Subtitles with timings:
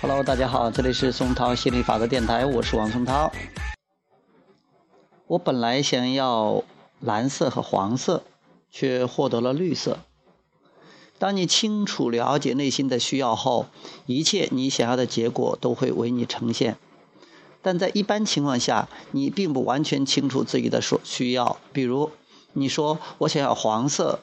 [0.00, 3.32] Hello，大家好，这里是松涛心理法则电台，我是王松涛。
[5.28, 6.64] 我本来想要
[6.98, 8.24] 蓝色和黄色，
[8.70, 10.00] 却获得了绿色。
[11.20, 13.66] 当你清楚了解内心的需要后，
[14.06, 16.76] 一切你想要的结果都会为你呈现。
[17.64, 21.56] 但在一般情况下，你并不完全清楚自己的所需要。
[21.72, 22.10] 比如，
[22.52, 24.20] 你说我想要黄色，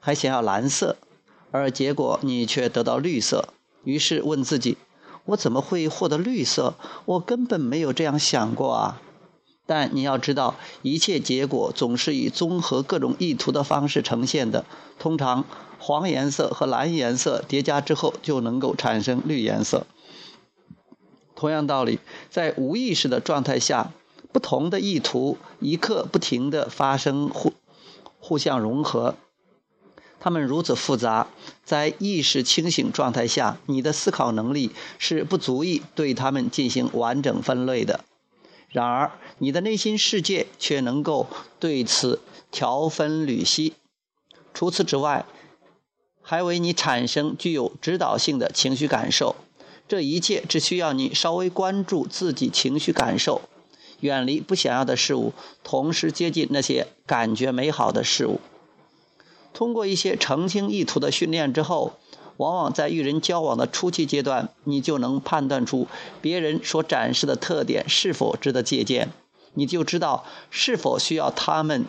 [0.00, 0.96] 还想要蓝色，
[1.52, 3.50] 而结果你却得到绿色。
[3.84, 4.76] 于是问自己：
[5.26, 6.74] 我怎么会获得绿色？
[7.04, 9.00] 我根本没有这样想过啊！
[9.64, 14.64] 但你要知道，一切结果总是以综合各种意图的方式呈现的。
[14.98, 15.44] 通常，
[15.78, 19.86] 黄颜色和蓝颜色叠加之后，就能够产生绿颜色。
[21.36, 23.92] 同样道理，在无意识的状态下，
[24.32, 27.52] 不同的意图一刻不停的发生互
[28.18, 29.14] 互相融合，
[30.18, 31.28] 它们如此复杂，
[31.62, 38.00] 在意识清醒状态下，你的思考能力是不足以对它们进行完整分类的。
[38.70, 41.28] 然而，你的内心世界却能够
[41.60, 43.74] 对此条分缕析。
[44.52, 45.26] 除此之外，
[46.22, 49.36] 还为你产生具有指导性的情绪感受。
[49.88, 53.42] 这一切只需要你稍微关注自己情绪感受，
[54.00, 58.40] 远离不想要的事物，同时接近那些感觉美好的事物。
[59.52, 61.98] 通过一些澄清意图的训练之后。
[62.38, 65.88] 往往在与人交往的初期阶段，你就能判断出
[66.20, 69.08] 别人所展示的特点是否值得借鉴，
[69.54, 71.86] 你就知道是否需要他们，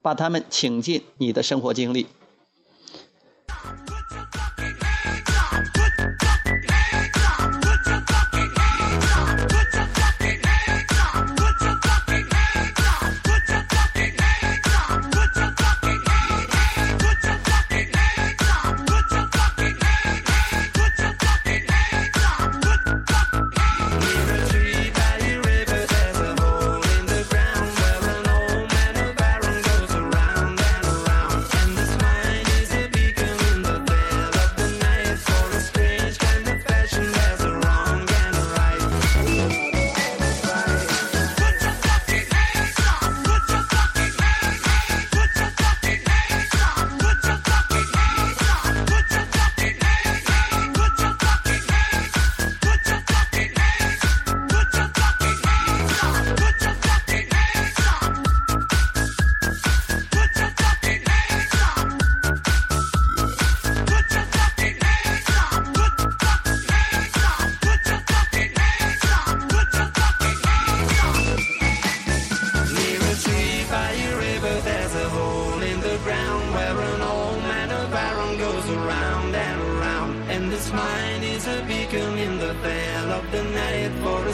[0.00, 2.06] 把他们请进你的生活经历。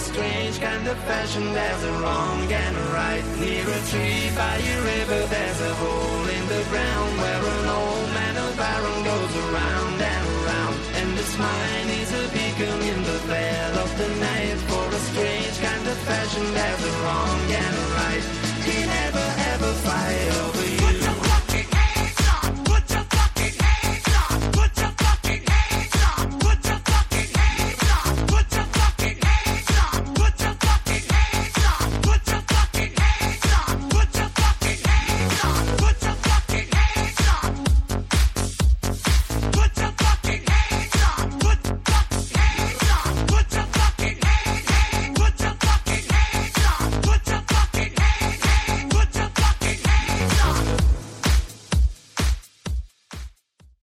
[0.01, 1.53] Strange kind of fashion.
[1.53, 3.25] There's a wrong and a right.
[3.39, 8.09] Near a tree by a river, there's a hole in the ground where an old
[8.17, 10.77] man of iron goes around and around.
[10.99, 15.57] And this mine is a beacon in the veil of the night for a strange